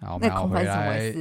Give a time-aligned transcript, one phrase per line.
[0.00, 1.14] 好，我们要回来。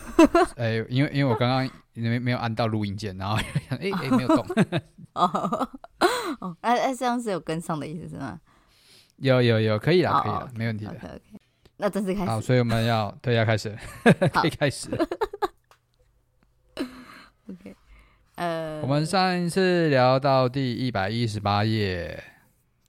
[0.56, 3.36] 哎，因为因为我刚刚没没有按到录音键，然后
[3.70, 4.46] 哎哎没有动。
[5.14, 5.68] 哦
[6.40, 8.40] 哦，哎哎，这样是有跟上的意思是吗？
[9.16, 10.98] 有有有，可以了，可以了，没问题 OK，
[11.76, 12.26] 那正式开始。
[12.26, 13.76] 好，所以我们要对要开始，
[14.32, 14.88] 可以开始。
[17.50, 17.76] OK，
[18.36, 22.22] 呃，我们上一次聊到第一百一十八页，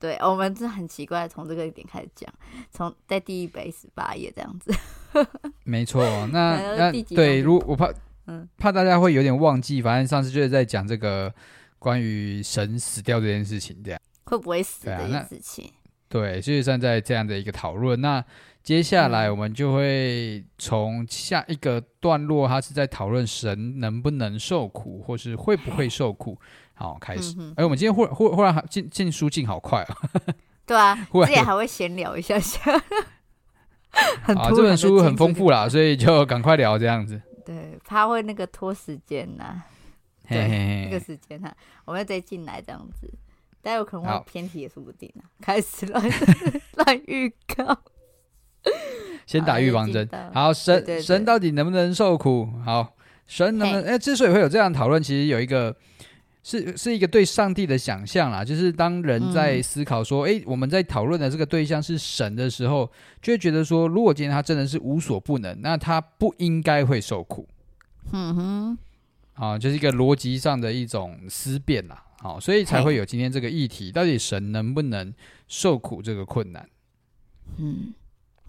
[0.04, 2.30] 对，我们是很奇怪，从这个点开始讲，
[2.70, 4.70] 从在第一百一十八页这样子，
[5.64, 6.04] 没错。
[6.28, 7.90] 那那对，如果我怕，
[8.28, 11.34] 嗯，怕大家会有点忘记，反正上次就是在讲这个
[11.80, 15.72] 关于神死掉这件事情，这样会不会死这件事情？
[16.10, 18.02] 对，就是站在这样的一个讨论。
[18.02, 18.22] 那
[18.62, 26.38] 接下来我们就会从下一个段落，它是在讨论神能不能受苦，或是会不会受苦。
[26.74, 27.36] 好，开始。
[27.40, 29.98] 哎、欸，我们今天忽忽忽然进进书进好快啊！
[30.66, 32.72] 对啊，之前还会闲聊一下下。
[33.92, 37.22] 啊，这本书很丰富啦，所以就赶快聊这样子。
[37.46, 39.62] 对，怕会那个拖时间呐。
[40.28, 43.14] 对，嘿嘿嘿那个时间哈，我们要再进来这样子，
[43.62, 45.30] 但有可能会偏题也说不定啊。
[45.42, 46.04] 开始乱
[46.76, 47.78] 乱预告。
[49.26, 50.10] 先打预防针。
[50.34, 52.50] 好，神神到底能不能受苦？
[52.66, 52.96] 好，
[53.28, 53.86] 神能不能？
[53.86, 55.76] 哎，之所以会有这样讨论，其实有一个
[56.44, 58.44] 是是一个对上帝的想象啦。
[58.44, 62.92] 就是当人在思考说，哎、嗯，我们在讨论的这个对象是神的时候，
[63.22, 67.48] 就会觉得说，如果今天他真的是无所不能，那他不应该会受苦。
[68.12, 68.78] 嗯哼，
[69.34, 72.04] 啊，就是一个逻辑上的一种思辨啦。
[72.20, 75.14] 好，所以才会有今天这个议题：到底神能不能
[75.48, 76.70] 受苦这个困难？
[77.58, 77.94] 嗯。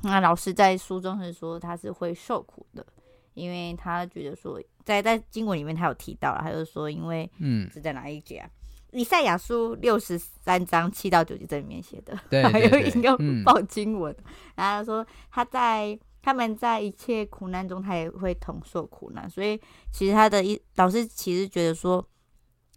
[0.02, 2.84] 那老师在书中是说他是会受苦的，
[3.32, 8.48] 因为他觉得说在在经文里面他有提到了，他就说因为嗯是在哪一节啊？
[8.92, 14.24] 以赛亚书六十三章七到九节这里面写的，对，对， 对，还有引用报经文，嗯、
[14.56, 22.06] 然后他说他在他们在一切苦难中，他也会同受苦难，所以其实他的一老师其实觉得说，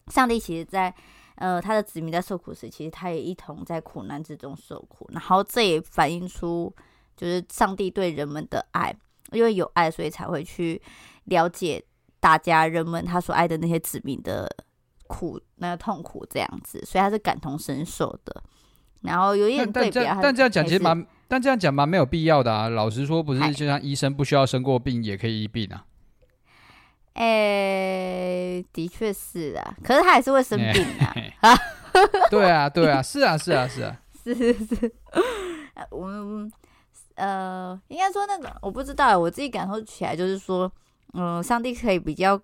[0.08, 0.94] 上帝其实在
[1.36, 6.74] 呃他的子民在受苦时，其实他也一同在苦难之中受苦，然后这也反映出。
[7.16, 8.96] 就是上帝对人们的爱，
[9.32, 10.80] 因为有爱，所以才会去
[11.24, 11.84] 了解
[12.28, 14.54] 大家人们他所爱的那些子民的
[15.08, 18.44] 苦，那个痛苦这样子，所以他是感同身受的。
[19.00, 22.68] 然后有一点对比，但这样讲其实蛮，但这样讲蛮没有必要的啊。
[22.68, 25.86] 老实说，不是就像医生不需要生过病也可以医病啊？
[27.14, 30.86] 哎、欸，的确是啊，可是他还是会生病
[31.40, 31.56] 啊。
[32.30, 34.94] 对啊，对啊，是啊，是啊，是啊，是 是是，
[35.92, 36.52] 我们。
[37.16, 40.72] 呃，应该说那种我不知道，我自己感受起来就是说，
[41.18, 42.40] 嗯，上帝可以比较，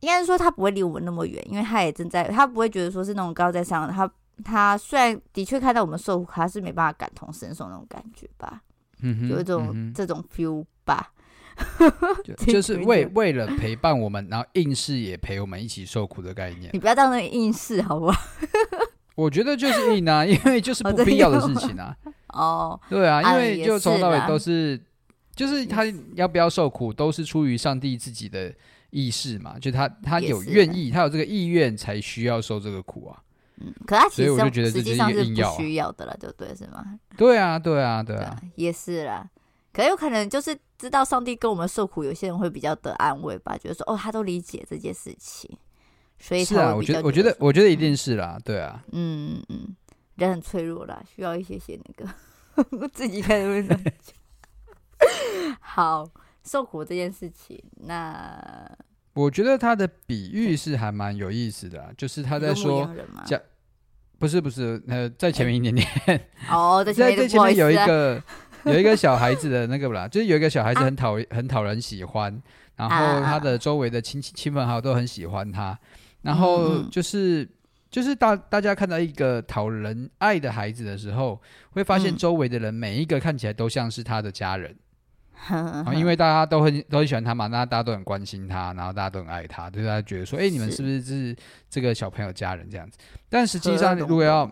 [0.00, 4.08] 应该是说他不会离我们那么远，因为他也正在，他不会觉得说是那种高在上的，他
[4.44, 8.62] 他虽然的确看到我们受苦，他是没办法感同身受那种感觉吧，
[9.02, 11.10] 嗯哼，有一种、嗯、这种 feel 吧，
[12.22, 18.20] 就就是为为了陪伴我们，然后硬是也陪我们一起受苦的概念，你不要当那个硬是好不好？
[19.16, 21.96] 我觉得就是硬啊，因为就是不必要的事情啊。
[22.28, 24.80] 哦，对啊，因为就从头到尾都，是
[25.38, 25.84] 就是他
[26.16, 28.52] 要不要受苦，都是出于上帝自己的
[28.90, 33.22] 意识嘛，就他他有愿意，他有这个意愿，才需要受这个苦啊。
[33.60, 36.52] 嗯，可他其实我就觉得实际上是不需要的了，对不对？
[36.56, 36.98] 是吗？
[37.16, 39.30] 对啊，对啊，对啊，也是啦。
[39.72, 45.56] 可有可能就是知道上帝跟我们受苦，有些人会比较得安慰吧，觉得说哦，他都理解这件事情，
[46.18, 49.76] 所以是啊，我觉得，我觉得，我觉得一定是啦，对啊，嗯嗯。
[50.16, 53.80] 人很脆弱啦，需要一些些那个 自己开始会讲。
[55.60, 56.08] 好，
[56.44, 58.40] 受苦这件事情，那
[59.14, 62.88] 我觉得他的比喻是还蛮有意思的，就是他在说
[63.24, 63.40] 讲，
[64.18, 68.22] 不是不是，呃，在前面一点点哦，在 前面，前面有一个
[68.64, 72.42] 有一个小孩子的那个啦，就是有一个小孩子很讨很讨人喜欢，
[72.76, 75.78] 然后他的周围的亲戚亲朋好友都很喜欢他，
[76.22, 77.48] 然后就是。
[77.90, 81.40] 就是大大家看到一个讨人爱的孩子的时候，
[81.70, 84.76] 会发现周围的人每一个看起来都像是他的家人，嗯、
[85.94, 90.82] 因为大家都很都很喜欢他嘛，那大家都很关心他，然后大家都很爱他，对大家觉得说，哎、欸，你们是。
[90.82, 91.36] 不是是
[91.70, 92.98] 这个小朋友家人这样子？
[93.28, 94.50] 但实际上，如果要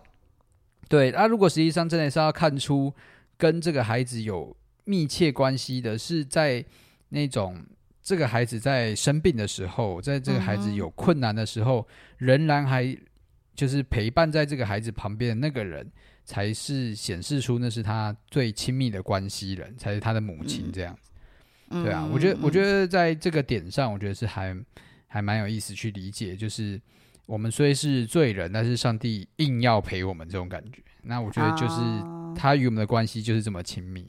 [0.88, 2.92] 对，那、啊、如果实际上真的是要看出
[3.36, 4.54] 跟这个孩子有
[4.84, 6.64] 密切关系的，是在
[7.08, 7.60] 那种
[8.02, 12.96] 这个孩子在生病的时候，在这个孩子有困难的时候，嗯、仍然还
[13.54, 15.90] 就是陪伴在这个孩子旁边的那个人，
[16.26, 21.10] 才是显示出那是他最亲密的关系人，才是他的母亲这样子。
[21.70, 24.54] 嗯、对啊，我觉得，我觉得在这个点上，我觉得是还
[25.06, 26.80] 还蛮有意思去理解，就是
[27.26, 30.82] 我们虽是罪人，但是上帝硬要陪我们这种感觉。
[31.02, 31.80] 那我觉得就是
[32.34, 34.02] 他与我们的关系就是这么亲密。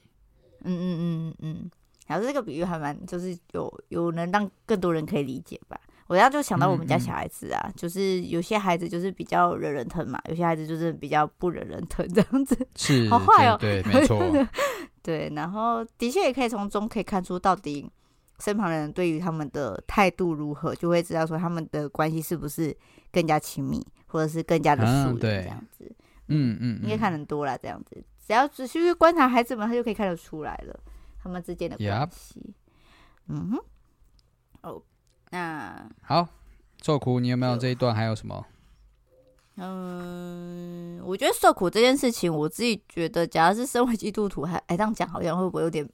[0.64, 1.72] 嗯嗯嗯嗯，
[2.08, 5.80] 然后这个比喻还蛮，就是有有能让更多人可以理解吧。
[6.08, 14.48] 我要就想到我们家小孩子啊，嗯嗯就是有些孩子就是比较惹人疼嘛，有些孩子就是比较不惹人疼这样子， 是好坏哦，对，对， 没错，
[15.04, 15.32] 对。
[15.36, 17.90] 然后的确也可以从中可以看出到底
[18.40, 22.76] 身旁的人对于他们的态度如何，就会知道说他们的关系是不是
[23.12, 25.96] 更加亲密，或者是更加的疏远这样子。
[26.28, 28.04] 嗯嗯，应该看很多了这样子。
[28.26, 30.80] 只要仔细去观察孩子们，他就可以看得出来了，
[31.24, 32.54] 他们之间的关系。
[33.28, 33.60] 嗯哼。
[34.62, 34.84] 哦，
[35.32, 35.67] 那
[36.02, 36.28] 好，
[36.82, 37.94] 受苦，你有没有这一段？
[37.94, 38.46] 还有什么？
[39.56, 45.88] 嗯，我觉得受苦这件事情，我自己觉得，假如是身为基督徒，还哎这样讲，好像会不会有点？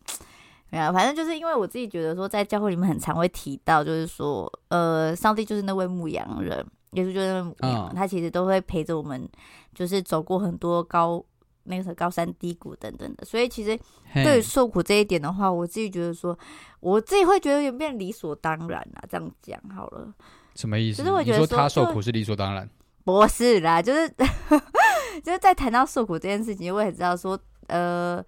[0.70, 9.30] 没有，反正就是因为我自己觉得说，在教会里面很常会提到，就是说，呃，上帝就是那位牧羊人，耶稣就是牧羊人，他其实都会陪着我们，
[9.74, 11.24] 就是走过很多高。
[11.66, 13.80] 那个时候高山低谷等等的，所以其实
[14.14, 16.38] 对于受苦这一点的话，我自己觉得说，
[16.80, 19.04] 我自己会觉得有点变理所当然了。
[19.10, 20.14] 这样讲好了，
[20.56, 20.98] 什么意思？
[20.98, 22.70] 就是我觉得他受苦是理所当然？
[23.04, 24.10] 不是啦，就是
[25.24, 28.24] 就是在谈到受苦这件事情，我也知道说，呃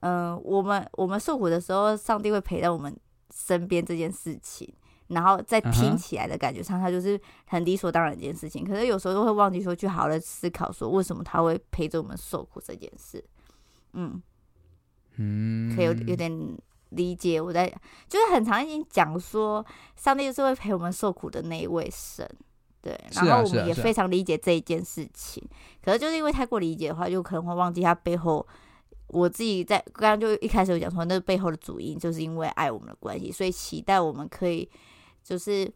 [0.00, 2.96] 呃，我们我们受苦的时候，上帝会陪在我们
[3.34, 4.72] 身边这件事情。
[5.10, 8.64] 然后在听起来的感觉上，他就是很理所当然的一件事情。
[8.64, 13.22] 可是有时候都会忘记说，去好好的思考说，为什么他会陪着我们受苦这件事。
[13.94, 14.22] 嗯
[15.16, 16.32] 嗯，可以有有点
[16.90, 17.40] 理解。
[17.40, 17.66] 我在
[18.08, 19.66] 就是很常已经讲说，
[19.96, 22.24] 上帝就是会陪我们受苦的那一位神。
[22.80, 25.42] 对，然后我们也非常理解这一件事情。
[25.84, 28.46] 可是就是因为太过理解的话，就可能会忘记他背后。
[29.08, 34.70] 我自己在刚刚就一开始有讲说，那背后的主因就是因为爱我们的关系，所以期待我们可以。
[35.22, 35.72] 就是，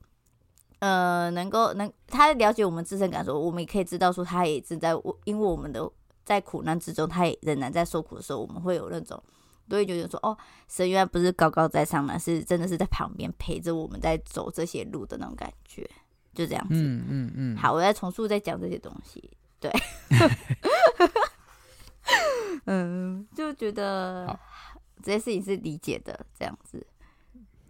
[0.80, 4.90] 呃，能够能他了解我们自身感受，我们也可以知道说，他也正在
[5.24, 5.88] 因为我们的
[6.24, 9.22] 在苦难之中，他也仍然在受苦的时候，我们会有那种
[9.68, 10.36] 都会觉得说，哦，
[10.68, 15.88] 神原来不是高高在上嘛，是真的是在旁边陪着我们在走这些路的那种感觉，
[16.34, 16.74] 就这样子。
[16.74, 17.56] 嗯嗯嗯。
[17.56, 19.30] 好，我再重述再讲这些东西。
[19.60, 19.70] 对。
[22.66, 24.38] 嗯，就觉得
[25.02, 26.86] 这些事情是理解的，这样子。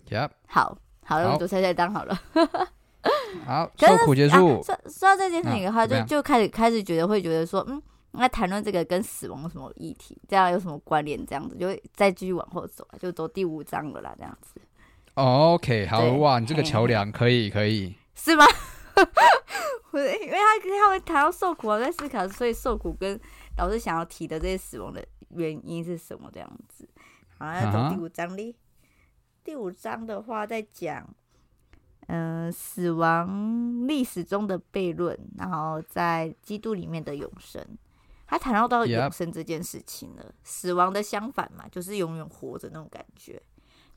[0.08, 0.30] Yep.
[0.48, 0.76] 好。
[1.04, 2.18] 好了，我们读猜猜当好了。
[3.46, 4.62] 好，受苦结束。
[4.62, 10.16] 说说到这件事情的话，就就开始开始觉得会觉得说，嗯，那谈论这个跟死亡有什么议题？
[10.26, 11.24] 这样有什么关联？
[11.26, 14.14] 这样子就会再继续往后走，就走第五章了啦。
[14.16, 14.60] 这样子。
[15.14, 17.94] OK，好哇，你这个桥梁可以可以。
[18.14, 18.44] 是吗？
[19.90, 23.20] 不是，因为他他会谈到受苦，我在思考，所以受苦跟
[23.58, 26.30] 老师想要提的这些死亡的原因是什么？
[26.32, 26.88] 这样子。
[27.38, 28.56] 好，那走第五章里。
[29.44, 31.06] 第五章的话，在讲，
[32.06, 37.62] 嗯、呃，死亡历史中的悖论，然后在基督里面的永生，
[38.26, 40.34] 他谈到到永生这件事情了。
[40.42, 43.40] 死亡的相反嘛，就是永远活着那种感觉。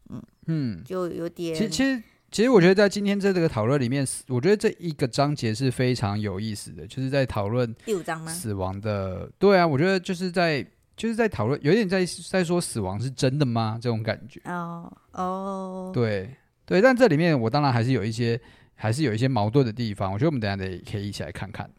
[0.09, 1.55] 嗯嗯，就有点。
[1.55, 8.29] 其实其实其实，我觉得在今天在这个讨论里面，我觉得这一个章节是非常有意思的，就是在讨论第五章吗？
[8.29, 10.67] 死亡的，对啊，我觉得就是在。
[10.97, 13.77] 就是在讨论，有点在在说死亡是真的吗？
[13.79, 14.41] 这种感觉。
[14.45, 16.35] 哦哦，对
[16.65, 18.41] 对，但这里面我当然还是有一些，
[18.73, 20.11] 还是有一些矛盾的地方。
[20.11, 21.69] 我觉得我们等下得可以一起来看看。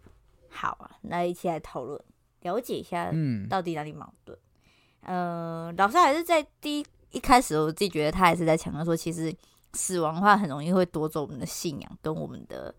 [0.48, 2.00] 好啊，那一起来讨论，
[2.42, 4.38] 了解一下，嗯，到底哪里矛盾？
[5.02, 9.34] 嗯、呃，老师还是在第一一开始，我自己觉得他还是在强调说，其实
[9.72, 12.72] 死亡的话很容易会夺走我们的信仰跟我们的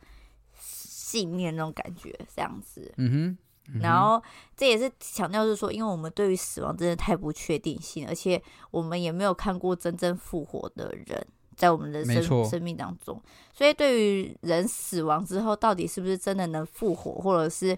[0.56, 2.94] 信念那种感觉，这样子。
[2.96, 3.38] 嗯哼。
[3.82, 4.22] 然后
[4.56, 13.22] 这也是强调，是说，因为我们对于死亡真的太不确定性，而且我们也没有看过真正复活的人在我们的生生命当中，
[13.54, 17.78] 所以对于人死亡之后到底是不是真的能复活，或者是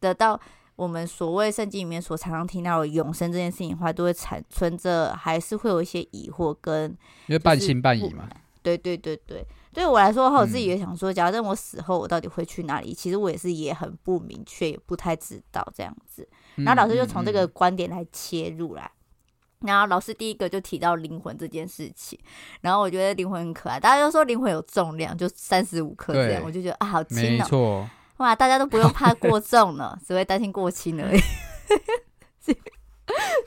[0.00, 0.40] 得到
[0.76, 6.90] 我们所谓圣经里面所常常听到的永生这件事情的话，都会产存着还是会有一些疑惑跟，
[7.26, 8.28] 因为半信半疑嘛。
[8.62, 9.46] 对对对对。
[9.72, 12.92] 对我来说我自己也想说，假如我死后，我到底会去哪里？
[12.92, 16.28] 嗯、其实我也是也很不明确，也不太知道这样子。
[16.56, 18.82] 然后老师就从这个观点来切入来。
[18.82, 22.18] 嗯嗯、然后老师第一个就提到灵魂这件事情，
[22.62, 27.38] 然后我觉得灵魂很可爱，大家都说灵魂有重量，就三十五克这样，我就觉得啊，好轻哦。
[27.38, 27.90] 没错。
[28.16, 31.20] 哇，大家都不用怕过重了，只会担心过轻而已。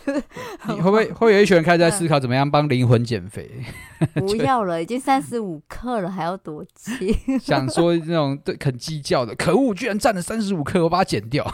[0.67, 3.49] 你会不会 会有一群人开始在思考怎么样帮灵魂减肥？
[4.15, 7.13] 不要了，已经三十五克了，还要多气？
[7.39, 11.45] 想说那种对肯计较的，可恶，居然占了三十五克，我把它减掉。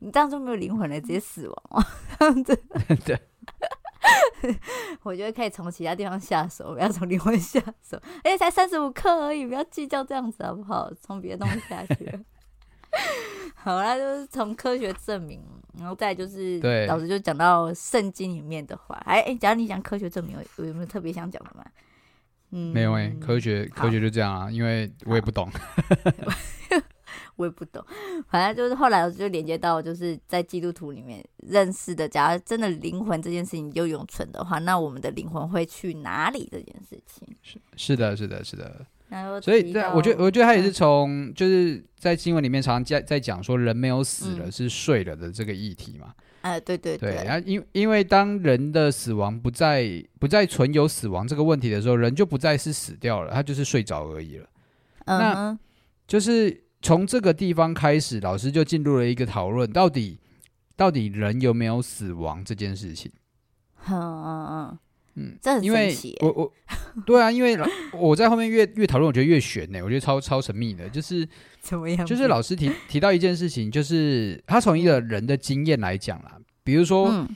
[0.00, 1.84] 你这样就没有灵魂了，直接死亡哦。
[2.18, 2.60] 这样子，
[3.04, 3.20] 对。
[5.02, 8.00] 我觉得可以从其他地方下手，不要从灵魂下手。
[8.22, 10.88] 而且才三十五克而已，不要计较这样子好不好？
[11.02, 12.20] 从别的东西下去。
[13.56, 15.42] 好啦，就是从科学证明，
[15.78, 18.96] 然后再就是，对，老师就讲到圣经里面的话。
[19.06, 21.64] 哎哎，假如你讲科学证明，有有没有特别想讲的吗？
[22.50, 25.48] 嗯，没有哎、欸，科学科学就这样啊，因为我也不懂。
[27.36, 27.84] 我也不懂，
[28.28, 32.08] 反正就是后来我就连接到，就是在基督徒里面认识的。
[32.08, 36.48] 假如真的灵魂这件事情就永存的话，那我们的灵魂会去哪里？
[36.50, 38.84] 这件事情是是的，是的，是的。
[39.42, 46.14] 所以，对，我觉得，我觉得他也是从就是在新闻里面常常在在讲说，人没有死了，是睡了的这个议题嘛。
[46.42, 47.14] 哎、嗯，对对对。
[47.24, 54.46] 然后，因因为当人的死亡不再不再存有死亡这个问题的时候，人就不再是死掉了，他就是睡着而已了。
[55.06, 55.58] 嗯，那
[56.06, 56.64] 就是。
[56.80, 60.16] 从这个地方开始，老师就进入了一个讨论，到底
[60.76, 63.10] 到底人有没有死亡这件事情？
[63.88, 64.78] 嗯嗯嗯
[65.18, 66.16] 嗯，这很神奇。
[66.20, 66.52] 我我
[67.04, 67.58] 对啊，因为
[67.92, 71.28] 我在后面越越讨论，我觉得越悬呢，我觉得超超神秘的，就是
[71.60, 72.06] 怎么样？
[72.06, 77.26] 就是老师提提到一件事情，就是他从一个人的经验来讲啦，比如说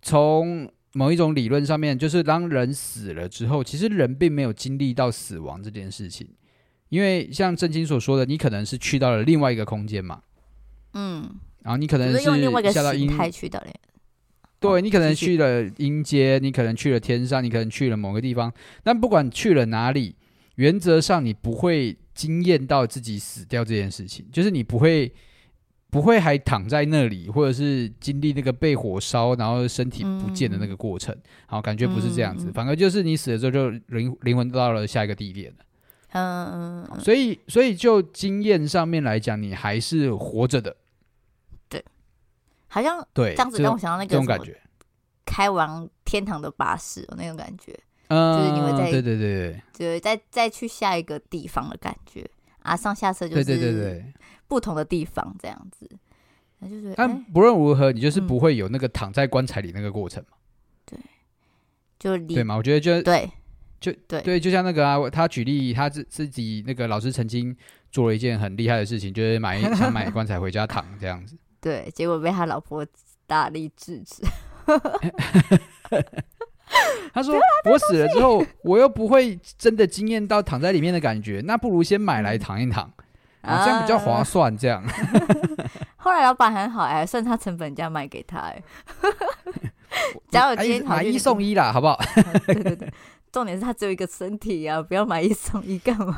[0.00, 6.28] 从某一种理论上面，就是当人死了之后，其实人并没有经历到死亡这件事情。
[6.90, 10.22] 因为像正经所说的，你可能是去到了另外一个空间嘛，
[10.92, 11.28] 嗯，
[11.62, 13.74] 然后你可能是下到阴去的嘞，
[14.64, 18.52] 对，你可能去了阴间，你可能去了天上，你可能去了某个地方。
[18.82, 20.16] 但不管去了哪里，
[20.56, 25.12] 原则上你不会惊艳到自己死掉这件事情，就是你不会
[25.90, 31.14] 不会还躺在那里，或者是经历那个被火烧，然后身体不见的那个过程。
[31.46, 35.58] 好，感觉不是这样子，反而就是你死了之后，就灵灵魂到了下一个地点了。
[36.16, 40.76] 嗯，所以，所以就经验上面来讲，你还是活着的。
[42.74, 44.60] 对，好像对这样子让我想到那个这种感觉，
[45.24, 47.78] 开往天堂的巴士那种感觉，
[48.08, 52.28] 嗯，就是你会在对对对对，再再去下一个地方的感觉
[52.60, 54.04] 啊，上下车就是对对对
[54.48, 55.88] 不同的地方这样子，
[56.58, 60.36] 那就是但不论如何，你就是不会有那个躺在棺材里那个过程嘛？
[60.84, 60.98] 对，
[61.98, 62.56] 就对嘛？
[62.56, 63.30] 我觉得就对。
[63.80, 67.54] 就对对，就像那个啊，他举例，他自自己那个老师曾经
[67.90, 71.36] 做了一件很厉害的事情，就是买想买棺材回家躺这样子。
[71.64, 72.86] 对，结果被他老婆
[73.26, 74.22] 大力制止。
[77.14, 82.84] 他说：“我死了之后，我又不会真的惊艳到躺在里面的感觉，那不如先买来躺一躺，
[83.40, 84.84] 啊，这样比较划算。”这样。
[85.96, 88.62] 后来老板很好哎，算他成本价卖给他 哎。
[90.30, 91.98] 假如今天买一送一啦，好不好？
[92.46, 92.92] 对对对。
[93.32, 96.16] 重点是他只有一个身体呀、啊，不要买一送一干嘛？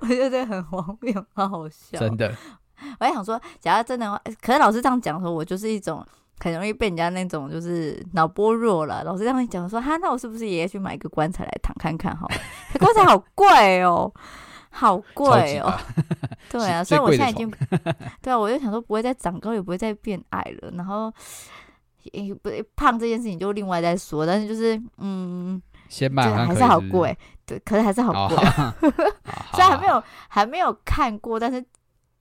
[0.00, 1.98] 我觉得这很荒谬，好好笑。
[1.98, 2.34] 真的，
[3.00, 6.04] 我还想说，假如真的话，可是老师这样讲说，我就是一种
[6.38, 9.02] 很容易被人家那种就是脑波弱了。
[9.04, 12.16] 老师这样讲说，哈，那我是不是也要去买一个棺材来躺看看？
[12.16, 12.28] 好，
[12.78, 14.12] 棺材好贵哦，
[14.70, 15.72] 好贵哦。
[16.50, 17.50] 对啊，所以我现在已经
[18.22, 20.70] 对啊，我就想说，不会再长高，也不会再变矮了。
[20.72, 21.12] 然后
[22.12, 25.60] 也不胖这件事情就另外再说，但是就是嗯。
[25.88, 27.16] 先买还是好贵，
[27.46, 28.36] 对，可是还是好贵。
[29.52, 31.64] 虽然还没有还没有看过，但是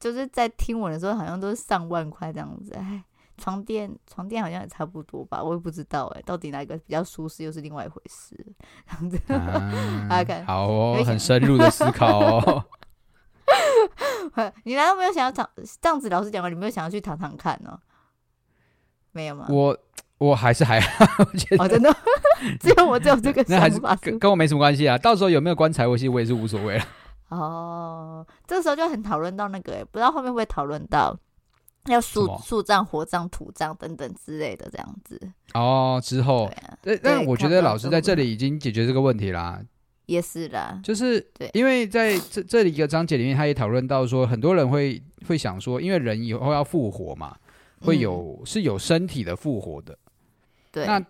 [0.05, 2.75] 就是在听闻的时候，好像都是上万块这样子。
[2.75, 3.03] 哎，
[3.39, 8.37] 床垫床垫好像也差不多吧，我也不知道哎，到底哪个比较舒适又是另外一回事。
[8.87, 9.19] 这样子，
[10.07, 12.63] 大家 看，好哦，很深入的思考哦。
[14.63, 15.49] 你难道没有想要躺？
[15.81, 17.79] 这样子老实讲，你没有想要去躺躺看呢？
[19.11, 19.47] 没有吗？
[19.49, 19.75] 我。
[20.17, 21.93] 我还是还好，我觉得、哦、真的
[22.61, 24.97] 只有我只有这个想法，跟跟我没什么关系啊。
[24.97, 26.85] 到时候有没有棺材，我其实我也是无所谓了。
[27.39, 31.17] 哦，这个时候就很讨论到那个，不知道后面会不会讨论到
[31.87, 35.19] 要树树葬、火葬、土葬等等之类的这样子。
[35.53, 36.51] 哦，之后，
[36.81, 39.61] 对啊、但我觉得老师在这里已经解决这个问题啦。
[40.07, 47.35] 也是啦，就是对，因为在这这里一个章节里面，他也讨论到说，很多人会会想说，因为人以后要复活嘛，
[47.81, 49.97] 会有、嗯、是有身体的复活的。
[50.71, 51.03] 对那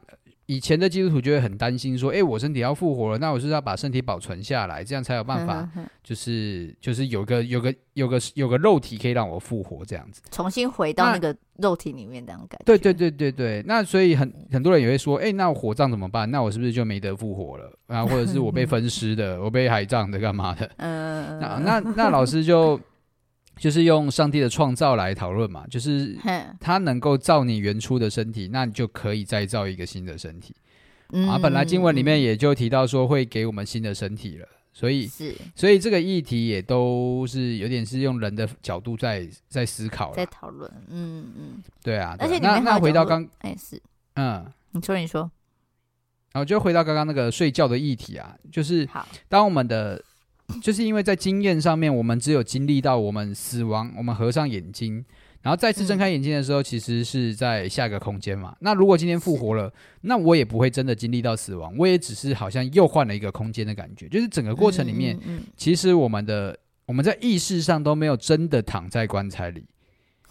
[0.47, 5.67] 以前的基督徒就会很担心说：“哎、欸，我身体要复活了，那我是，是要把身体保存下来，这样才有办法，
[6.03, 16.29] 就是就是有个有个有个有个肉体可以让我复活，这样子重新回到那个肉体里面，那种感觉。”对对对对对，那所以很很多人也会说：“哎、欸，那我火葬怎么办？
[16.29, 17.71] 那我是不是就没得复活了？
[17.87, 22.79] 啊，或者是我被 分尸的，我被海葬的，干嘛的？”嗯，那那那老师就
[23.57, 26.15] 就是用上帝的创造来讨论嘛，就是
[26.59, 30.53] 他能够造你原初的身体，那你就可以再造一个新的身体。
[31.13, 40.69] 嗯、啊，本来经文里面也就提到说会给我们新的身体了，所以是，所以这个议题也都是有点是用人的角度在在思考，在讨论。
[40.89, 43.81] 嗯嗯，对啊，对啊，而且那那回到刚，哎是，
[44.15, 45.31] 嗯，你说你说，
[46.33, 48.87] 然后就回到刚刚那个睡觉的议题啊，就是
[49.29, 50.03] 当我们的。
[50.61, 55.03] 就是因为在经验上面，我们只有经历到我们死亡，我们合上眼睛，
[55.41, 58.51] 然后再次睁开眼睛的时候，其实是在下一个空间嘛。
[58.51, 59.71] 嗯、那如果今天复活了，
[60.01, 64.07] 那我也不会真的经历到死亡，我也只是好像又换了一个空间的感觉。
[64.07, 65.19] 就是整个过程里面，
[65.57, 69.65] 其实我们的我们在意识上都没有真的躺在棺材里，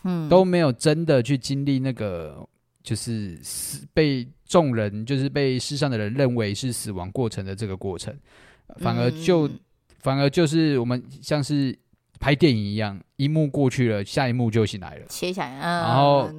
[0.04, 2.48] 嗯，都没有真的去经历那个
[2.84, 8.16] 就是死被众人就是被世上的人认为是死亡过程的这个过程，
[8.76, 9.50] 反而就。
[10.04, 11.74] 嗯反而就是我们像是
[12.20, 16.30] 拍电影一样，一幕过去了，下一幕就醒来了，切下来，然后，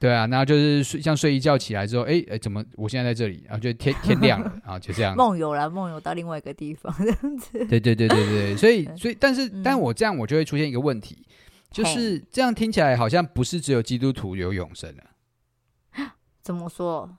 [0.00, 3.44] 对啊，然后就是睡，像睡一觉起来之后，哎哎，怎么我现在在这里？
[3.46, 7.52] 然后就天天亮了，然后就这样， 梦游了，梦游到另外一个地方，这样子。
[7.66, 11.26] 对对对对对，所以 所以，但是，但我这样，我就会出现一个问题，
[11.70, 16.08] 就是这样听起来好像不是只有基督徒有永生了。
[16.40, 17.18] 怎么说？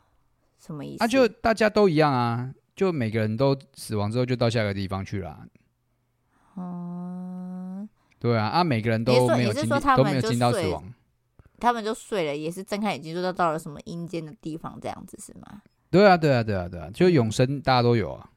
[0.59, 0.97] 什么意思？
[0.99, 5.45] 那就大家都一样啊，就每个人都死亡之后就到下一个地方去了。
[6.57, 7.87] 嗯，
[8.19, 10.83] 对啊，啊，每个人都没有经历，都没有经到死亡，
[11.59, 15.61] 他们就睡了，也是睁开眼睛就到了什么阴间的地方，这样子是吗？
[15.91, 18.29] 对啊，对啊，对啊，对啊，就永生大家都有啊。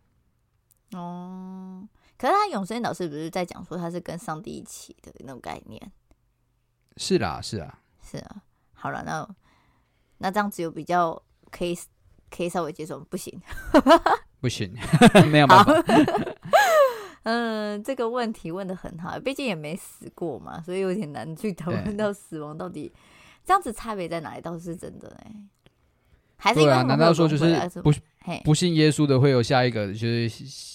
[0.93, 5.93] 哦，可是他永生老师不是在讲说他是跟上帝一起的那种概念？
[6.97, 8.43] 是啦，是啊，是啊。
[8.73, 9.29] 好了，那
[10.19, 11.21] 那这样子有比较
[11.51, 11.77] 可以
[12.31, 13.41] 可以稍微接受，不行，
[14.41, 14.73] 不行，
[15.31, 15.73] 没有办法。
[17.31, 22.91] 嗯，这个问题问的很好，毕竟也没死过嘛，所以有点难去讨论到死亡到底
[23.45, 25.33] 这样子差别在哪里，倒是真的哎。
[26.41, 26.83] 还是对啊？
[26.83, 27.93] 难道说就是不
[28.45, 30.29] 不信耶稣的会有下一个，就是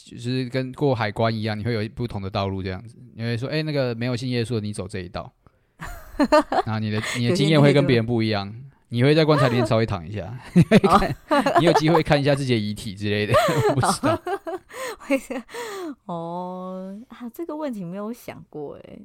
[0.06, 2.98] 就是跟过海关一样，你会有不同的道路这样子？
[3.16, 5.34] 你会说，哎，那个没有信耶稣的，你走这一道，
[6.68, 8.54] 然后你的你的经验会跟别人不一样，
[8.90, 11.16] 你会在棺材里面稍微躺一下， 你会看，
[11.62, 13.34] 你有机会看一下自己的遗体之类的，
[13.70, 14.22] 我不知道。
[15.00, 15.20] 会
[16.06, 19.00] 哦啊，这个问题没有想过哎。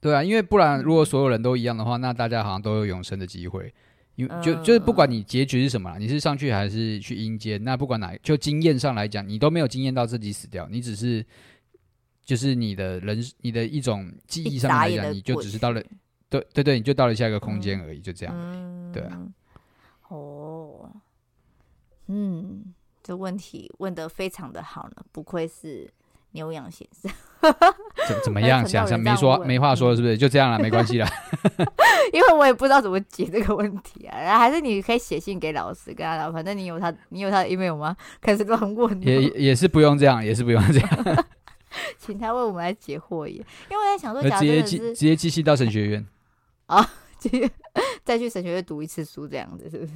[0.00, 3.72] 对啊，因为不然，如果所有人都一样的话，那大家好像都有永生的机会。
[4.14, 11.22] 因为就就是不管你结局是什么，你是上去还是去阴间，那不管哪，就经验上来讲，你都没有经验到自己死掉，你只是
[12.24, 15.82] 就是你的人，你的一种记忆上来讲，你就只是到了，
[16.30, 18.92] 对对对，你就到了下一个空间而已，就这样。
[18.92, 19.20] 对啊。
[20.08, 20.90] 哦，
[22.06, 22.72] 嗯。
[23.06, 25.88] 这问题问得非常的好呢，不愧是
[26.32, 27.08] 牛羊先生。
[28.08, 28.66] 怎怎么样？
[28.66, 30.18] 想想没说没话说，是不是？
[30.18, 31.06] 就这样了，没关系了。
[32.12, 36.32] 因为我也不知道怎么解这个问题啊，然后还是你可以写信给老师，跟他聊。
[36.32, 37.96] 反正你有他，你有他的 email 吗？
[38.20, 39.00] 开始乱问。
[39.00, 41.26] 也也是不用这样，也是不用这样。
[41.98, 46.04] 请他为我们来解惑也，因为我在想说，直接寄直接寄信到神学院
[46.66, 46.82] 啊，
[47.20, 47.48] 直接
[48.02, 49.92] 再去神学院读一次书，这样子是不是？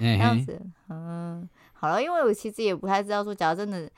[0.00, 1.48] 这样子，嗯。
[1.84, 3.90] 好了，因为我其实也不太知道说，假如真的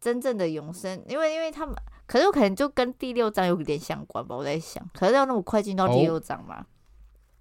[0.00, 1.74] 真正的永生，因为因为他们，
[2.06, 4.34] 可是我可能就跟第六章有点相关吧。
[4.34, 6.64] 我在想，可是要那么快进到第六章吗？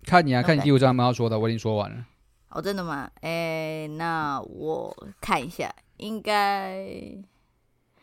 [0.04, 2.06] 看你啊，看你第六章有没有要说的，我已经说完了。
[2.50, 3.10] 哦，真的吗？
[3.22, 6.86] 哎，那我看一下，应该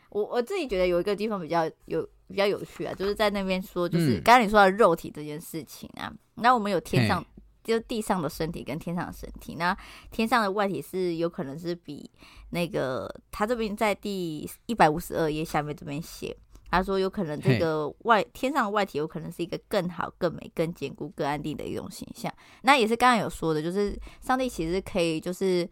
[0.09, 7.23] 我我自己觉得有一个地方比较有比较有趣啊，就是在那边说，就是刚刚你说的肉体这件事情啊，那我们有天上。
[7.65, 9.75] 就地上的身体跟天上的身体，那
[10.11, 12.09] 天上的外体是有可能是比
[12.51, 16.37] 那个他这边在第一百五十二页下面这边写，
[16.69, 22.31] 他说有可能这个外天上的外体有可能是一个更好、更美、更坚固、更安定的一种形象。
[22.61, 25.67] 那也是刚刚有说的，就是上帝其实可以就是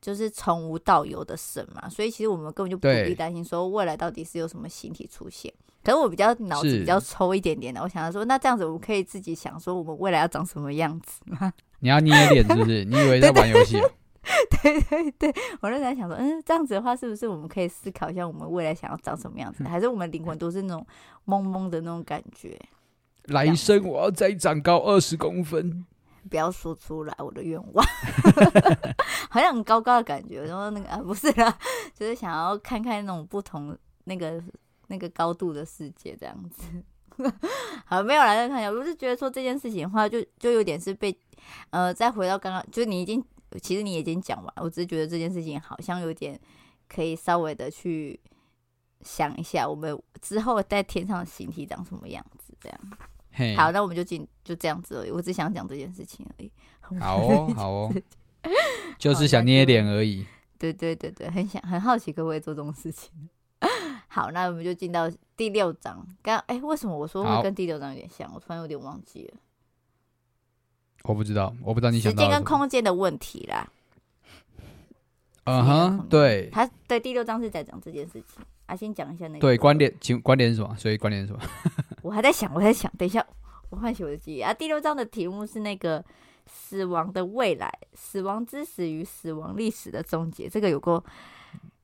[0.00, 5.54] 就是从无到有的神嘛，所以其实我们根本就不必担心说未来到底是有什么形体出现。
[5.84, 11.52] 可是我比较脑子比较抽一点点的，我想要说，那这样子我们可以自己想说，我们未来要长什么样子吗？
[11.80, 12.84] 你要捏脸是不是？
[12.84, 13.80] 你以为在玩游戏？
[14.60, 19.64] 对对对，我就在想说，嗯，这样子的话，是不是我们可以思考一下，我们未来想要长什么样子？
[19.64, 20.86] 还是我们灵魂都是那种
[21.24, 22.58] 懵懵的那种感觉？
[23.26, 25.86] 来生我要再长高二十公分，
[26.28, 27.86] 不要说出来我的愿望，
[29.30, 30.42] 好像很高高的感觉。
[30.44, 31.56] 然后那个啊，不是啦，
[31.94, 34.42] 就是想要看看那种不同那个。
[34.88, 36.62] 那个高度的世界这样子，
[37.86, 38.70] 好，没有来再看一下。
[38.70, 41.16] 我是觉得说这件事情的话就，就就有点是被，
[41.70, 43.24] 呃，再回到刚刚，就你已经，
[43.62, 44.54] 其实你已经讲完。
[44.56, 46.38] 我只是觉得这件事情好像有点
[46.88, 48.18] 可以稍微的去
[49.02, 52.80] 想一下，我们之后在天上的形体长什么样子，这样。
[53.30, 55.10] 嘿，好，那我们就进就这样子而已。
[55.10, 56.50] 我只想讲这件事情而已。
[56.98, 57.94] 好哦，好哦，
[58.98, 60.26] 就是想捏脸而已。
[60.58, 63.12] 对对对对，很想很好奇可不可以做这种事情。
[64.18, 66.04] 好，那我们就进到第六章。
[66.24, 68.28] 刚哎，为什么我说会跟第六章有点像？
[68.34, 69.38] 我突然有点忘记了。
[71.04, 73.70] 我不知道，我不知道你想到时间跟空间的问题啦。
[75.44, 78.44] 嗯哼，对，他对第六章是在讲这件事情。
[78.66, 79.38] 啊，先讲一下那个。
[79.38, 80.74] 对，观点，请观点是什么？
[80.76, 81.40] 所以观点是什么？
[82.02, 83.24] 我还在想，我在想，等一下，
[83.70, 84.52] 我唤醒我的记忆啊。
[84.52, 86.04] 第六章的题目是那个
[86.46, 90.48] 死亡的未来，死亡之死与死亡历史的终结。
[90.48, 91.04] 这个有过。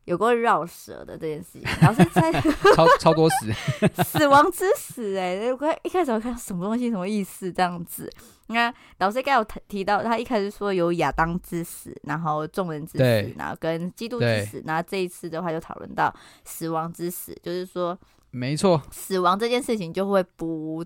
[0.05, 2.31] 有过绕舌的这件事情，老师在
[2.77, 3.51] 超超多死
[4.05, 8.11] 死亡之死哎、欸，我一开始我看什么东西什么意思这样子。
[8.49, 16.15] 那老师刚有提到，他一开始说有亚当之死，然后众人之死，然后跟基督之死，然后这一次的话就讨论到
[16.45, 17.99] 死亡之死，就是说
[18.31, 20.85] 没错，死亡这件事情就会不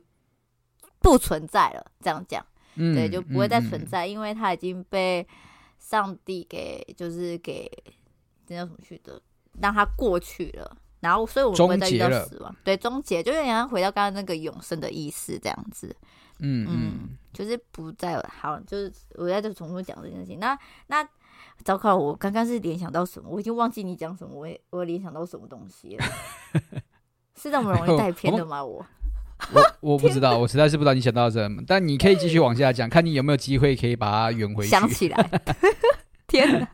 [1.00, 5.26] 不存在了，这样讲，嗯、对，就不会再存在，因为他已经被
[5.80, 7.68] 上帝给就是给。
[8.48, 9.20] 这叫什么去的？
[9.60, 15.94] 让它过去了，然后所以我们不会再遇到死亡，对，终结，就有点像回到刚刚那个永生的意思这样子。
[16.40, 20.38] 嗯嗯，就是不再有好，就是我在这重复讲这件事情。
[20.38, 20.56] 那
[20.86, 21.04] 那
[21.64, 23.28] 糟糕，我刚刚是联想到什么？
[23.28, 26.04] 我已经忘记你讲什么，我也我联想到什么东西了？
[27.34, 28.64] 是那么容易带偏的吗？
[28.64, 28.86] 我
[29.52, 31.60] 我我不知道， 我实在是不知道你想到什么。
[31.66, 34.70] 但你可以继续往下讲，看你有没有机会可以把它圆回去。
[34.70, 35.30] 想起来，
[36.28, 36.68] 天哪！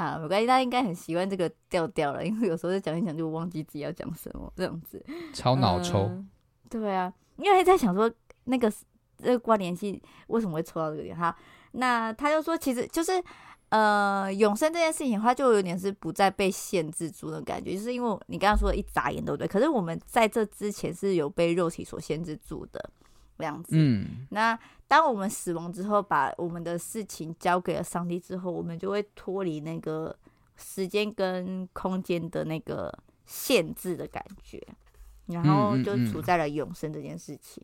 [0.00, 6.28] 啊，没关系，他应该很习惯这个调调了，因为有时候在讲一讲就忘记自己要讲什么这样子，超脑抽、嗯。
[6.70, 8.10] 对啊，因为在想说
[8.44, 8.72] 那个
[9.18, 11.36] 这个关联性为什么会抽到这个点哈？
[11.72, 13.22] 那他就说，其实就是
[13.68, 19.46] 呃永生这件事情的话，就有点是不再被限制住的感觉，就是因为你刚刚说的一眨眼，对不对？
[19.46, 22.90] 可是我们在这之前是有被肉体所限制住的。
[23.40, 30.14] 这样子，嗯，那当我们死亡之后，把我们的事情交给了上帝之后，我们就会脱离那个
[30.56, 32.92] 时间跟空间的那个
[33.24, 34.60] 限制的感觉，
[35.26, 37.62] 然后就处在了永生这件事情。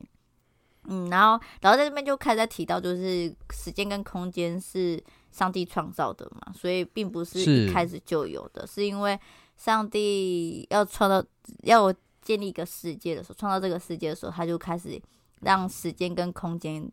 [0.84, 9.18] 嗯，然后，然后在这边就开始在提到，就是时间跟空间是上帝创造的嘛，所以并不是一开始就有的，是，是因为
[9.56, 11.26] 上帝要创造、
[11.64, 15.02] 要建立一个世界的时候，创造这个世界的时候，他就开始。
[15.40, 16.90] 让时间跟空间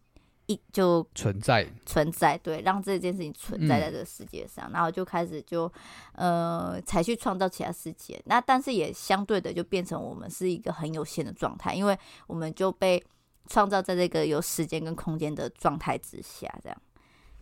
[0.47, 5.71] 一就存在存在，对，让这件事情存在在这个世界上，嗯、然后就开始就
[6.15, 8.21] 呃才去创造其他世界。
[8.25, 13.01] 那但是也相对的就变成我们是一个很有限的状态，因为我们就被
[13.47, 16.77] 创造在这个有时间跟空间的状态之下，这样。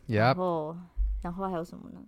[0.07, 0.75] 然后
[1.23, 1.99] 然后还有什么呢？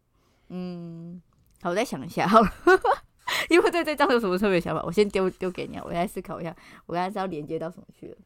[0.49, 1.19] 嗯，
[1.61, 2.49] 好，我再想一下好了，
[3.49, 8.17] 因为对这张有什么特别想法，我先丢丢给你，我来思考一下，我刚才是要连接到什么去了。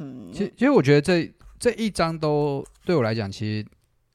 [0.00, 3.66] 嗯，其实其实我觉得这这一章都对我来讲，其实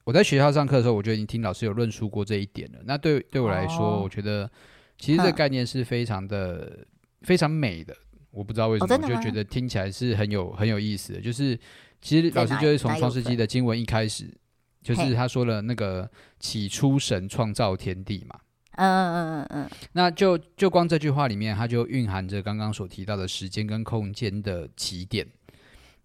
[0.04, 2.78] 我在学校上课的时候，我就已经听老师有论述过这一点了。
[2.84, 4.50] 那对对我来说，哦、我觉得
[4.98, 6.86] 其实这个概念是非常的、嗯、
[7.22, 7.96] 非常美的。
[8.32, 11.20] 我不知道为什么，我就觉得听起来是很有很有意思的。
[11.20, 11.58] 就是
[12.02, 14.30] 其实老师就是从创世纪的经文一开始，
[14.82, 18.38] 就是他说了那个起初神创造天地嘛。
[18.72, 19.70] 嗯嗯嗯嗯嗯。
[19.92, 25.26] 那就就光这句话里面，它就蕴含着刚刚所提到的时间跟空间的起点。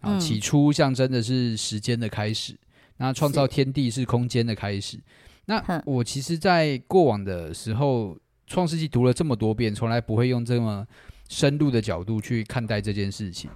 [0.02, 2.54] 啊，起初象征的是时间的开始，
[2.98, 5.00] 那创造天地是空间的开始。
[5.46, 10.86] 那我其实，在过往的时候，创世纪读了这么多遍，从来不会用这么
[11.30, 13.50] 深入的角度去看待这件事情。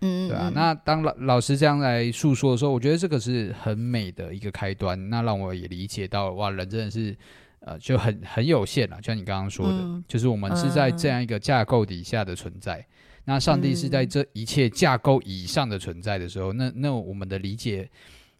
[0.00, 0.50] 嗯，对啊。
[0.54, 5.08] 那当老老师这样来诉说的时候，我觉得这个是很美的一个开端。
[5.08, 7.16] 那让我也理解到，哇，人真的是
[7.60, 12.84] 呃，就很很有限了，就像你刚刚说的，嗯、就是我们是在这样一个架构底下的存在。
[13.26, 17.88] 那上帝是在这一切架构以上的存在的时候，嗯、那那我们的理解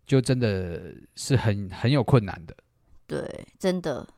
[0.07, 2.57] 就真的是很很有困难的。
[3.07, 4.09] 对，真的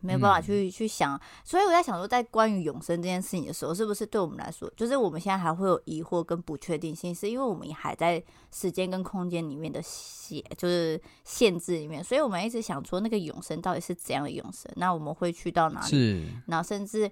[0.00, 1.20] 没有办法去、嗯、去想。
[1.44, 14.72] 所以我在想说，在关于永生这件事情的时候，是不是对我们来说，就是我们现在还会有疑惑跟不确定性，是因为我们还在时间跟空间里面的限，就是限制里面，所以我们一直想说，那个永生到底是怎样的永生？
[14.76, 15.88] 那我们会去到哪里？
[15.88, 17.08] 是，然后甚至。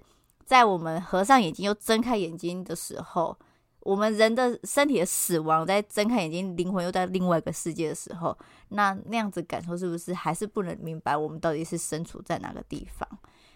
[0.47, 3.37] 在我们合上眼睛又睁开眼睛的时候，
[3.81, 8.35] 我们人的身体的死亡，在睁开眼睛，灵魂又在另外一个世界的时候，
[8.69, 13.07] 那那样子感受是不是还是不能明白我们到底是身处在哪个地方？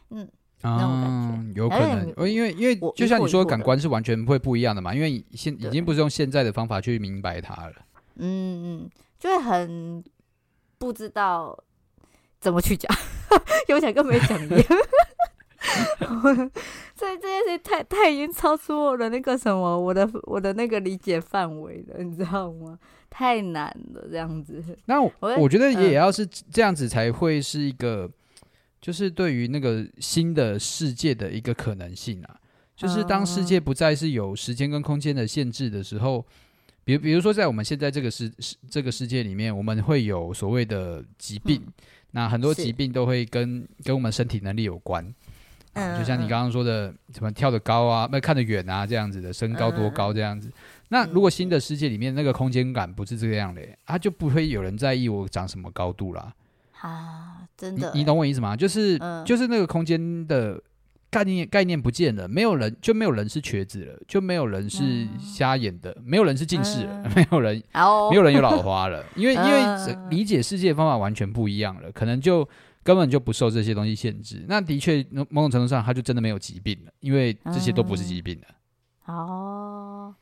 [0.09, 0.29] 嗯，
[0.61, 7.75] 那种感觉有可能，因为因为就像你说，感官是完全会不一样的嘛，因为现已经不是用现在的方法去明白它了。
[8.17, 10.03] 嗯嗯，就会很
[10.77, 11.57] 不知道
[12.41, 12.93] 怎么去讲，
[13.69, 14.65] 有讲跟没讲一样。
[16.95, 22.77] 这这件事太太已经超出我的那个什么，我的我的那个理解范围了，你知道吗？
[23.09, 24.63] 太难了，这样子。
[24.85, 28.11] 那我我觉得也要是这样子才会是一个，嗯、
[28.79, 32.37] 就是对于那个新的世界的一个可能性啊。
[32.73, 36.25] 就是当世界不再是有时间跟空间的限制的时候，
[36.83, 41.73] 比比如说在我们现在这个世世这个世界里面，我们会有所谓的疾病，嗯、
[42.11, 45.13] 那很多疾病都会跟跟我们身体能力有关。
[45.73, 50.47] 嗯，就像你刚刚说的，什么跳得高啊，那看得远啊，这样子的，身高多高这样子。
[50.49, 50.53] 嗯、
[50.89, 56.33] 那如果新的世界里面那个空间感不是这个样的，他就不会有人在意我长什么高度啦。
[56.79, 58.55] 啊，真的，你，你懂我意思吗？
[58.55, 60.61] 就是、嗯、就是那个空间的。
[61.13, 72.47] 概念概念不见了，没有人就没有人是瘸子了，就没有人是瞎眼的，嗯、没有人是近视了，嗯、 没有人，哦、没有人有老花了，因为、嗯、因为理解世界的方法完全不一样了，可能就
[72.83, 74.45] 根本就不受这些东西限制。
[74.47, 78.47] 那的确，某种程度上，他就真的没有疾病了，因为这些都不是疾病了。
[79.07, 80.15] 嗯、哦，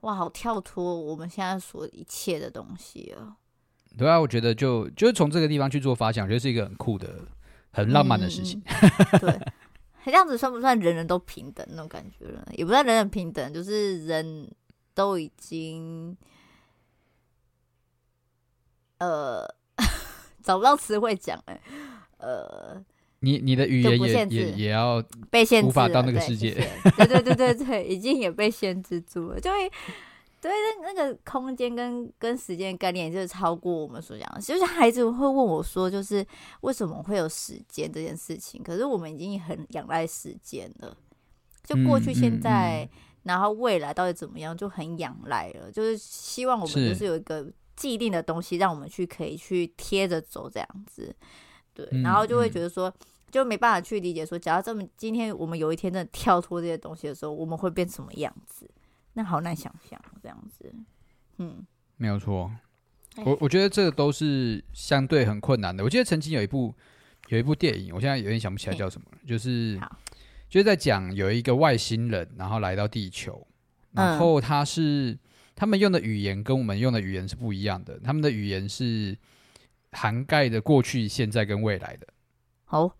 [0.00, 3.36] 哇，好跳脱我们现在所一切的东西啊！
[3.96, 7.20] 对啊，我觉得就就是从这个地方去做发想，我觉得是一个很酷的、
[7.70, 8.62] 很浪漫的事情。
[8.66, 9.52] 嗯、对。
[10.04, 12.46] 这样子算不算人人都平等那种感觉了？
[12.52, 14.46] 也不算人人平等，就是人
[14.92, 16.14] 都已经
[18.98, 19.48] 呃
[20.44, 21.58] 找不到词汇讲哎，
[22.24, 22.84] 呃，
[23.20, 26.52] 你你的语言也也也要被限制，无法到那个世界，
[26.96, 29.70] 对对对对对，已经也被限制住了，就会。
[30.40, 34.38] 对，那那个空间跟跟时间概念就是超过我们所讲的。
[34.42, 36.22] 就是孩子会问我说，就是
[36.60, 38.62] 为什么会有时间这件事情？
[38.62, 40.94] 可是我们已经很仰赖时间了，
[41.62, 42.86] 就过去、现在，
[43.22, 45.72] 然后未来到底怎么样，就很仰赖了。
[45.72, 51.16] 就是希望我们就是有一个既定的东西，让我们去可以去贴着走这样子。
[51.74, 52.92] 对，然后就会觉得说，
[53.30, 58.70] 就没办法去理解说，假如这么今天我们有一天真的跳脱这些东西的时候，我们会变什么样子？
[59.14, 60.74] 那好难想象这样子，
[61.38, 61.64] 嗯，
[61.96, 62.50] 没有错，
[63.24, 65.84] 我我觉得这个都是相对很困难的。
[65.84, 66.74] 我记得曾经有一部
[67.28, 69.80] 有一部电影，我现在有点想不起来叫什么，就是
[70.48, 73.46] 就是在讲有一个外星人，然后来到地球，
[73.92, 75.16] 然后他是
[75.54, 79.16] 他们用的语言跟我们用的语言是不一样的，他们的语言是
[79.94, 82.06] 涵盖的过去、现在跟未来的。
[82.68, 82.92] 哦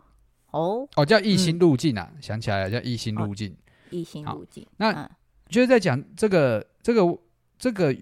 [0.53, 3.55] 哦哦，叫异星路径啊，想起来了，叫异星路径，
[3.91, 5.11] 异星路径，那。
[5.47, 7.19] 就是在讲这个这个
[7.59, 7.93] 这个，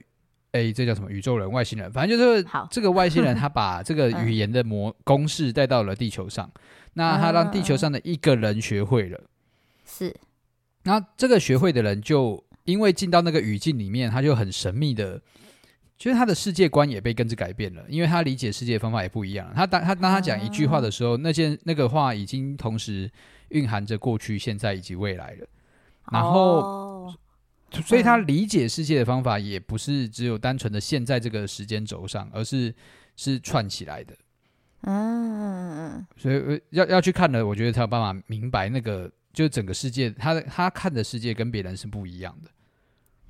[0.53, 1.93] 哎、欸，这叫什么宇宙人、外星人？
[1.93, 6.51] 反正就是这个外星人，他把这个语言的模公式带到了地球上，
[6.95, 9.21] 那他让地球上的一个人学会了，
[9.85, 10.15] 是。
[10.85, 15.21] 那这个学会的人就因为进到那个语境里面，他就很神秘的，
[16.03, 19.53] 就是他的世界观也被跟着改变了，因为他理解世界的方法也不一样。
[19.55, 23.09] 他当他当他讲一句话的时候，那件那个话已经同时
[23.51, 25.47] 蕴含着过去、现在以及未来了，
[26.11, 27.15] 然后。
[27.87, 32.75] 所以他理解世界的方法也不是只有单纯的现在这个时间轴上，而是
[33.17, 34.15] 是串起来的。
[34.83, 42.51] 嗯，所以要要去看了，我觉得才有办法明白那个，就整个世界，他他看的世界跟别人是不一样的。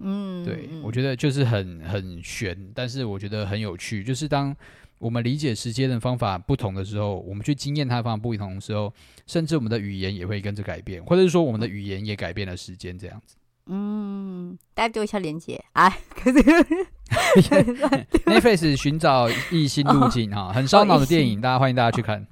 [0.02, 4.02] 嗯，对，我觉得就是很很悬，但是我觉得很有趣。
[4.02, 4.54] 就是当
[4.98, 8.92] 我们理解时间的方法不同的时候，我们去经验它的方法不同的时候，
[9.26, 13.36] 甚至我们的语言也会跟着改变，或者是说我们的语言也改变了时间这样子。
[13.66, 15.88] 嗯，大家丢一下链接啊！
[16.16, 16.42] 可是
[18.26, 22.26] Netflix 寻找异星路径哈，哦、很烧脑的电影，哦、大家欢迎大家去看。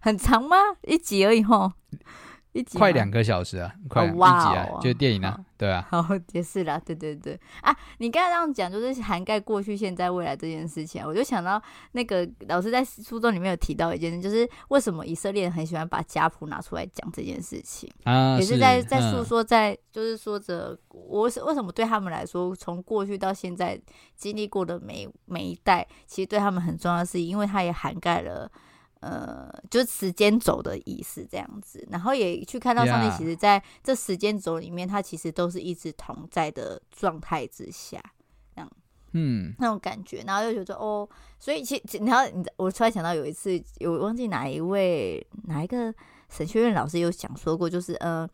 [0.00, 0.56] 很长吗？
[0.86, 1.72] 一集而已吼。
[2.54, 5.84] 一集快两个小时啊，快、哦、一集啊，就是电影啊，对啊。
[5.90, 11.60] 好，解释啦，对对对啊，你刚才这样讲，就是涵盖过去、现在、未来这件事情，啊我就想到
[11.92, 23.76] 那个老师在书中里面有提到一件事，就是为什么以色列人很喜欢把家谱拿出来讲这件事情啊，也是在在诉说在，在、嗯、就是说着我是为什么对他们来说，从过去到现在
[24.14, 28.48] 经历过的每每一代，其实对他们很重要，是因为它也涵盖了。
[29.04, 38.02] 呃，就是时间轴的意思这样子，然后也去看到上帝，其实在这时间轴里面，他其实都是一直同在的状态之下，
[38.54, 38.70] 这样，
[39.12, 41.06] 嗯，那种感觉，然后又觉得哦，
[41.38, 45.94] 所以其实，然后你我突然想到有一次，我忘记哪一位哪一个
[46.30, 48.26] 神学院老师有讲说过，就是呃，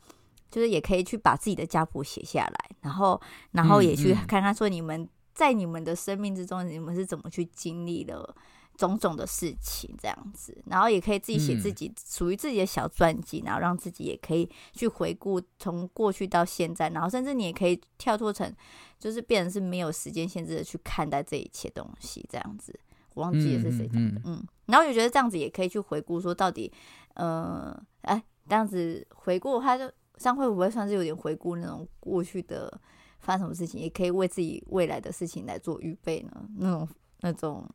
[0.53, 8.33] 就是也可以去把自己的家谱写下来，然后然后也去看看说你们在你们的生命之中，你们是怎么去经历的。
[8.81, 18.51] 种种的事情这样子，然后也可以自己写自己属于自己的小传记，嗯、然后让自己也可以去回顾从过去到现在，然后甚至你也可以跳脱成，
[18.99, 22.75] 就是变成是没有时间限制的去看待这一切东西这样子。
[23.15, 26.73] 我忘记了是谁讲的，嗯，嗯，嗯，然后就觉得这样子也可以去回顾说到底，
[27.15, 32.81] 呃，哎，这样子回顾他就这样会不会算是有点回顾那种过去的
[33.19, 36.49] 发生什么事情，也可以为自己未来的事情来做预备呢？
[36.57, 36.89] 那种
[37.21, 37.69] 那种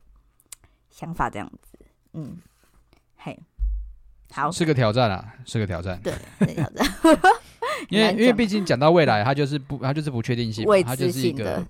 [0.95, 1.77] 想法这样子，
[2.13, 2.37] 嗯，
[3.17, 3.37] 嘿，
[4.31, 6.87] 好，是个挑战啊，是个挑战，对，是挑战，
[7.91, 11.67] 因为因为毕竟讲到未来，它就是不，它就是不确定性，它就是一个。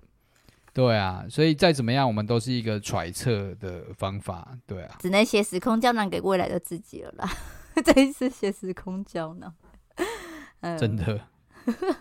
[0.74, 4.56] 对啊，所以再怎么样，我们都是一个揣测的方法。
[4.68, 7.28] 对啊，只能写时空胶囊给未来的自己了啦。
[7.84, 9.52] 这一次写时空胶囊，
[10.60, 11.20] 嗯，真的。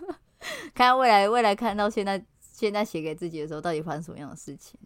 [0.75, 4.77] 看未来，未来看到现在，现在写给自己的时候，到底发生什么样的事情？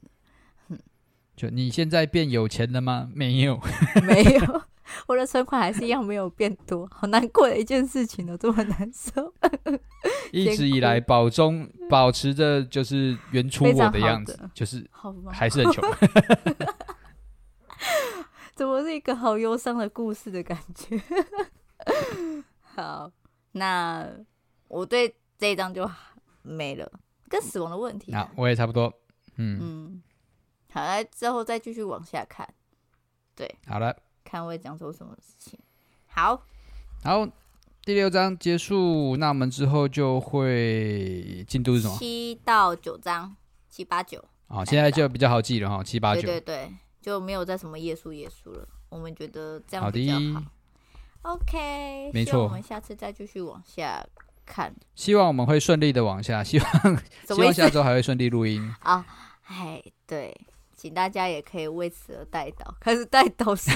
[1.39, 3.09] 就你现在变有钱了吗？
[3.15, 3.57] 没有，
[4.03, 4.61] 没有。
[5.07, 9.33] 我的存款还是一样没有变多，好难过的一件事情哦，这么难受。
[10.33, 14.85] 一直以来保中保持着就是原初我的样子，就是
[15.31, 15.81] 还是很穷。
[18.53, 21.01] 怎么是一个好忧伤的故事的感觉？
[22.75, 23.09] 好，
[23.53, 24.05] 那
[24.67, 25.89] 我对这一章就
[26.41, 26.91] 没了，
[27.29, 28.11] 跟死亡的问题。
[28.11, 28.91] 啊，我也差不多。
[29.37, 30.01] 嗯嗯，
[30.71, 32.47] 好，了之后再继续往下看。
[33.35, 33.95] 对，好了。
[34.23, 35.57] 看会讲出什么事情。
[36.07, 36.43] 好，
[37.03, 37.27] 好，
[37.83, 41.97] 第六章结束，那我们之后就会进度是什么？
[41.97, 43.35] 七到九章，
[43.67, 44.23] 七八九。
[44.47, 46.21] 好，现在就比较好记了哈，七八九。
[46.21, 48.67] 对对对，就没有再什么页数页数了。
[48.89, 50.45] 我们觉得这样比较好。
[51.23, 52.43] OK，没错。
[52.43, 54.05] 我们下次再继续往下
[54.45, 54.75] 看。
[54.93, 58.61] 希望我们会顺利的往下，希望希望下周还会顺利录音。
[58.81, 59.03] 啊，
[59.47, 60.35] 哎，对。
[60.79, 63.69] 请大家也可以为此而代祷，可是代祷是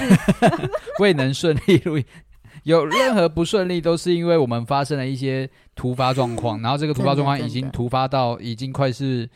[0.98, 2.04] 未能顺利录音，
[2.64, 9.28] 有任何不顺利都是因为我们发生了一些突发状况， 然后这个突发状况已经突发到已经快是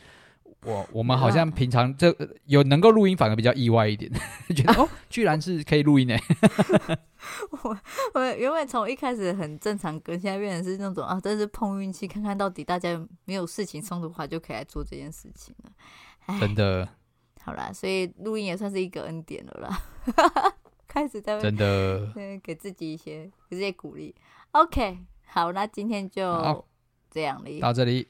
[0.65, 2.13] 我我们好像平常这
[2.45, 4.11] 有能够录音反而比较意外一点，
[4.55, 6.17] 觉得哦居然是可以录音呢。
[7.51, 7.77] 我
[8.13, 16.39] 我原本从一开始很正常，跟现在变成是那种啊，真是碰运气，看看到底大家没有事情冲突的话，就可以来做这件事情了。
[16.39, 16.87] 真的。
[17.41, 19.83] 好啦，所以录音也算是一个恩典了啦。
[20.87, 22.11] 开始在真的
[22.43, 24.13] 给自己一些一些鼓励。
[24.51, 26.65] OK，好，那今天就
[27.11, 28.09] 这样了，到这里。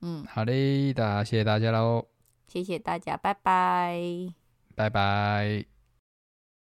[0.00, 2.06] 嗯，好嘞，大家谢谢大家喽。
[2.46, 3.98] 谢谢大家，拜拜，
[4.74, 5.73] 拜拜。